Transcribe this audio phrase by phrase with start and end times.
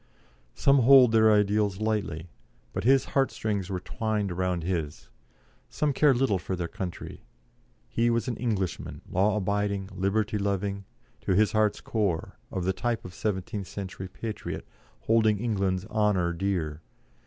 [0.55, 2.27] Some hold their ideals lightly,
[2.73, 5.09] but his heart strings were twined round his;
[5.69, 7.21] some care little for their country
[7.87, 10.85] he was an Englishman, law abiding, liberty loving,
[11.19, 14.65] to his heart's core, of the type of the seventeenth century patriot,
[15.01, 16.81] holding England's honour dear.